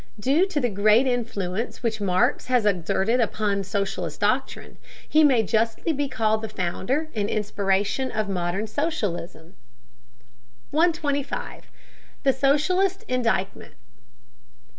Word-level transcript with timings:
Due 0.19 0.47
to 0.47 0.59
the 0.59 0.67
great 0.67 1.05
influence 1.05 1.83
which 1.83 2.01
Marx 2.01 2.47
has 2.47 2.65
exerted 2.65 3.21
upon 3.21 3.63
socialist 3.63 4.19
doctrine, 4.19 4.77
he 5.07 5.23
may 5.23 5.43
justly 5.43 5.93
be 5.93 6.07
called 6.07 6.41
the 6.41 6.49
founder 6.49 7.09
and 7.13 7.29
inspiration 7.29 8.11
of 8.11 8.27
modern 8.27 8.65
socialism. 8.65 9.53
125. 10.71 11.65
THE 12.23 12.33
SOCIALIST 12.33 13.05
INDICTMENT. 13.07 13.75